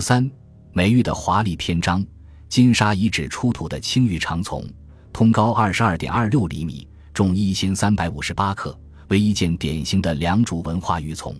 [0.00, 0.28] 三，
[0.72, 2.04] 美玉的华丽篇章。
[2.48, 4.64] 金沙遗址出土的青玉长琮，
[5.12, 8.76] 通高二十二点二六厘米，重一千三百五十八克，
[9.06, 11.32] 为一件典型的良渚文化玉琮。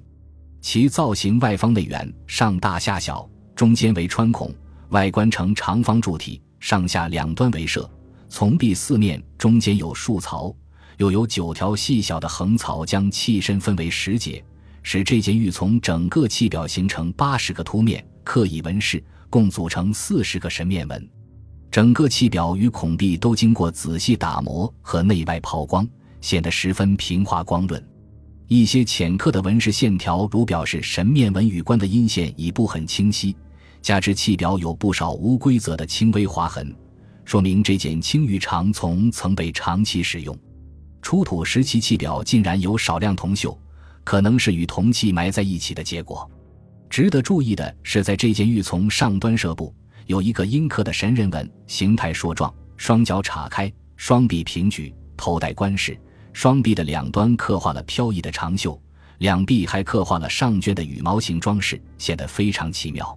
[0.61, 4.55] 其造型外方内圆，上大下小，中间为穿孔，
[4.91, 7.91] 外观呈长方柱体，上下两端为射。
[8.29, 10.55] 从壁四面中间有竖槽，
[10.99, 14.45] 又有九条细小的横槽，将器身分为十节，
[14.83, 19.03] 使这件玉琮整个器表形成八十个凸面，刻以纹饰。
[19.33, 21.09] 共组成四十个神面纹，
[21.71, 25.87] 整个器表与孔壁都经过仔细打磨和内外抛光，
[26.21, 27.81] 显得十分平滑光润。
[28.49, 33.37] 一些浅刻的纹饰线条，如表示神面纹与冠的阴线，已不很清晰。
[33.81, 36.75] 加之器表有不少无规则的轻微划痕，
[37.25, 40.37] 说明这件青玉长琮曾被长期使用。
[41.01, 43.57] 出土时期器表竟然有少量铜锈，
[44.11, 46.29] 可能是与铜器埋在一起的结果。
[46.89, 49.73] 值得注意的是，在这件玉琮上端射部
[50.07, 55.97] 有一个阴刻的神人纹，形态硕壮，双脚岔开，双臂平举，头戴冠饰，
[56.33, 58.77] 双臂的两端刻画了飘逸的长袖，
[59.19, 63.17] 两臂还刻画了上绢的羽毛形装饰，显得非常奇妙。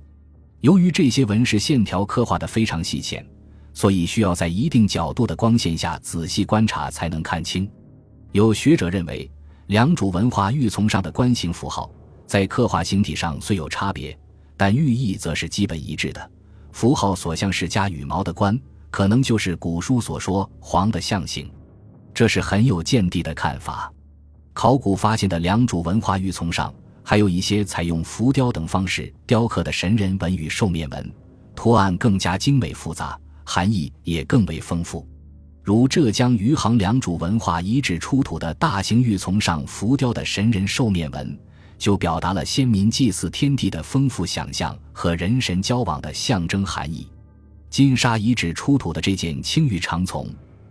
[0.61, 3.25] 由于这些纹饰线条刻画的非常细浅，
[3.73, 7.67] 所以需要在一定角度的光线下仔细观察才能看清。
[8.31, 9.27] 有学者认为，
[9.73, 11.89] 良渚文化玉琮上的冠形符号。
[12.27, 14.15] 在刻画形体上虽有差别，
[14.55, 16.31] 但寓意则是基本一致的。
[16.71, 18.55] 符号所像是加羽毛的冠，
[18.91, 21.51] 可能就是古书所说黄的象形，
[22.13, 23.91] 这是很有见地的看法。
[24.53, 31.11] 考古发现的良渚文化玉琮上，还有一些采用浮雕等方式雕刻的神人纹与兽面纹，
[31.55, 35.07] 图案更加精美复杂，含义也更为丰富。
[35.63, 41.39] 如浙江余杭良渚文化遗址出土的大型玉琮上浮雕的神人兽面纹。
[41.75, 47.09] 就表达了先民祭祀天地的丰富想象和人神交往的象征含义。
[47.69, 50.27] 金沙遗址出土的这件青玉长琮，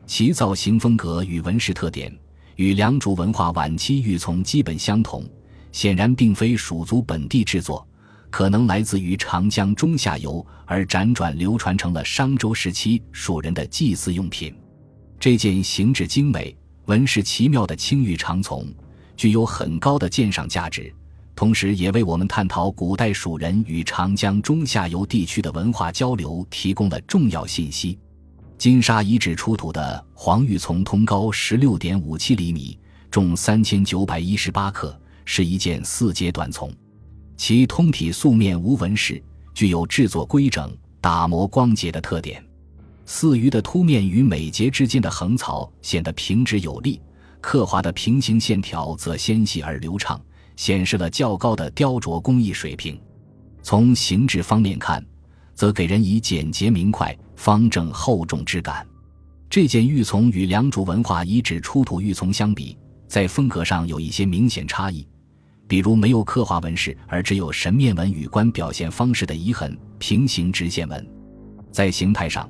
[0.06, 2.10] 其造型风格与纹饰特点
[2.56, 5.22] 与良渚文化晚期玉琮基本相同，
[5.70, 7.86] 显然并非蜀族本地制作，
[8.30, 14.54] 可能来自于长江中下游，而辗转流传成了商周时期蜀人的祭祀用品。
[15.22, 16.52] 这件形制精美、
[16.86, 18.66] 纹饰奇妙的青玉长琮，
[19.16, 20.92] 具有很高的鉴赏价值。
[21.36, 27.96] 同时，也为我们探讨古代蜀人与长江中下游地区的文化交流提供了重要信息。
[28.58, 32.76] 金沙遗址出土的黄玉琮，通高十六点五七厘米，
[33.08, 36.68] 重三千九百一十八克，是一件四节短琮。
[37.36, 39.22] 其通体素面无纹饰，
[39.54, 42.44] 具有制作规整、打磨光洁的特点。
[43.04, 47.00] 四余的凸面与每节之间的横槽显得平直有力，
[47.40, 50.20] 刻画的平行线条则纤细而流畅。
[50.54, 53.00] 显示了较高的雕琢工艺水平。
[53.62, 55.04] 从形制方面看，
[55.54, 58.86] 则给人以简洁明快、方正厚重之感。
[59.48, 62.76] 这件玉琮与良渚文化遗址出土玉琮相比，
[63.08, 65.08] 在风格上有一些明显差异，
[65.66, 71.06] 比如没有刻画纹饰，而只有神面纹与冠表现方式的遗痕平行直线纹。
[71.70, 72.48] 在形态上，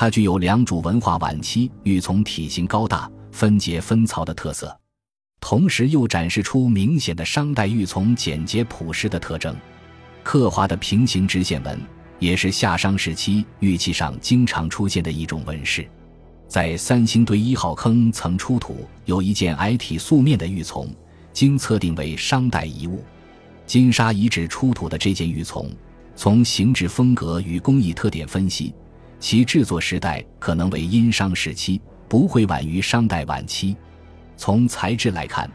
[0.00, 4.72] 它具有良渚文化晚期玉琮体型高大、分节分槽的特色。
[5.40, 9.56] 同时又展示出明显的商代玉琮简洁朴实的特征，
[10.22, 11.76] 刻画的平行直线纹
[12.20, 15.84] 也是夏商时期玉器上经常出现的一种纹饰。
[16.46, 20.88] 在三星堆一号坑曾出土有一件矮体素面的玉琮，
[21.32, 23.02] 经测定为商代遗物。
[23.66, 25.66] 金沙遗址出土的这件玉琮，
[26.14, 28.72] 从形制风格与工艺特点分析，
[29.20, 33.76] 其制作时代可能为殷商时期，不会晚于商代晚期。
[34.36, 35.50] 从材质来看，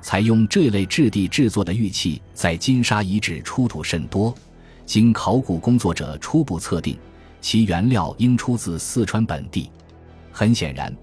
[0.00, 4.34] 采用这类质地制作的玉器在金沙遗址出土甚多。
[4.84, 6.98] 经考古工作者初步测定，
[7.40, 9.70] 其原料应出自四川本地。
[10.32, 10.94] 很显然，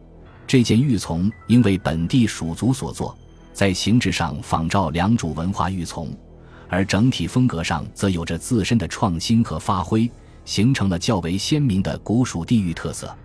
[0.46, 3.18] 这件玉琮应为本地蜀族所作，
[3.54, 6.10] 在形制上仿照良渚文化玉琮，
[6.68, 10.12] 而整体风格上则有着自身的创新和发挥，
[10.50, 13.16] 形成了较为鲜明的古蜀地域特色。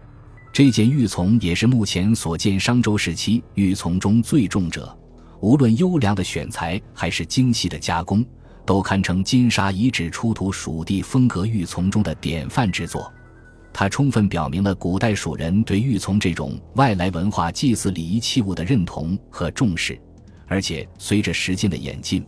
[0.53, 4.95] 这件玉琮也是目前所见商周时期玉琮中最重者，
[5.41, 8.23] 无论优良的选材还是精细的加工，
[8.67, 13.11] 都堪称金沙遗址出土蜀地风格玉琮中的典范之作。
[13.73, 19.99] 它充分表明了古代蜀人对玉琮这种外来文化祭祀礼仪器物的认同和重视，
[20.47, 22.23] 而且随着时间的演进，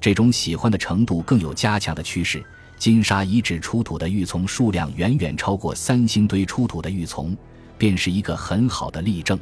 [0.00, 2.44] 这种喜欢的程度更有加强的趋势。
[2.80, 7.36] 金沙遗址出土的玉琮数量远远超过三星堆出土的玉琮。
[7.78, 9.40] 便是一个很好的例证。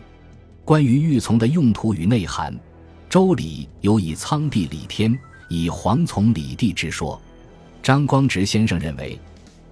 [0.65, 2.55] 关于玉琮的用途与内涵，
[3.11, 5.19] 《周礼》有以苍帝礼天，
[5.49, 7.17] 以黄琮礼地之说。
[7.83, 9.19] 《张光直先生认为，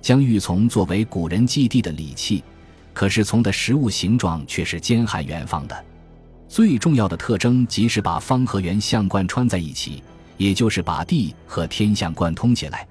[0.03, 2.43] 将玉琮作为古人祭地的礼器，
[2.93, 5.85] 可是从的实物形状却是兼含圆方的。
[6.49, 10.03] 最重要的特征即是把方和圆相贯穿在一起，
[10.39, 12.85] 也就是把地和天相贯通起来。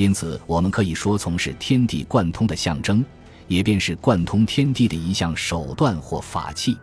[0.00, 3.04] 因此，我们可以说，从是天地贯通的象征，
[3.48, 6.74] 也便是贯通天地的一项手段或法器。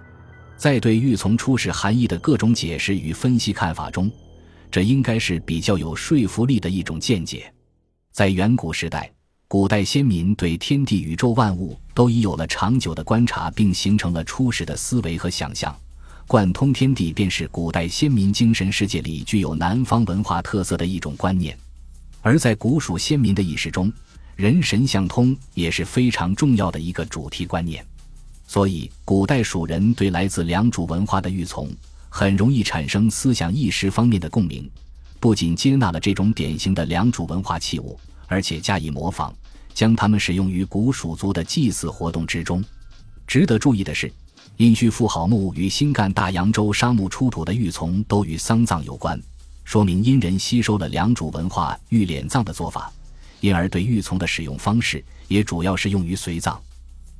[0.55, 4.11] 在对玉琮出世含义的各种解释与分析看法中，
[4.69, 7.51] 这应该是比较有说服力的一种见解。
[8.11, 9.11] 在远古时代，
[9.47, 15.75] 古代先民对天地宇宙万物都已有了长久的观察，并形成了初始的思维和想象。
[16.27, 21.57] 贯通天地便是古代先民精神世界里具有南方文化特色的一种观念。
[22.21, 23.91] 而在古蜀先民的意识中，
[24.35, 27.85] 人神相通也是非常重要的一个主题观念，
[28.47, 31.69] 所以古代蜀人对来自良渚文化的玉琮，
[32.09, 34.69] 很容易产生思想意识方面的共鸣，
[35.19, 37.97] 不仅接纳了这种典型的良渚文化器物，
[38.27, 39.33] 而且加以模仿，
[39.73, 42.63] 将它们使用于古蜀族的祭祀活动之中。
[43.25, 44.11] 值得注意的是，
[44.57, 49.21] 殷墟妇好墓与新干大洋洲沙墓出土的玉琮都与丧葬有关。
[49.67, 52.89] 说明殷人吸收了良渚文化玉敛葬的做法，
[53.41, 56.57] 因而对玉琮的使用方式也主要是用于随葬。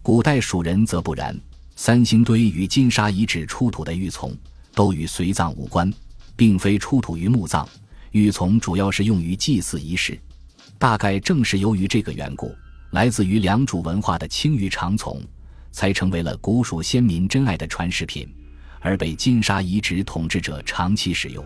[0.02, 1.38] 古代蜀人则不然，
[1.76, 4.34] 三星堆与金沙遗址出土的玉琮
[4.74, 5.92] 都与随葬无关，
[6.38, 7.68] 并非出土于墓葬。
[8.12, 10.18] 玉琮主要是用于祭祀仪式。
[10.80, 12.56] 大概正是由于这个缘故，
[12.92, 15.20] 来自于良渚文化的青玉长琮
[15.74, 18.26] 才成为了古蜀先民珍爱的传世品，
[18.80, 21.46] 而被金沙遗址统治者长期使用。